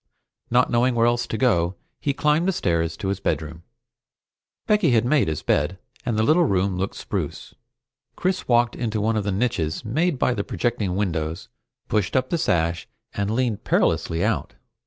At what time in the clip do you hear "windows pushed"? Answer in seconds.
10.95-12.15